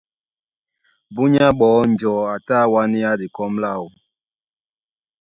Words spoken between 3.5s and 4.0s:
láō.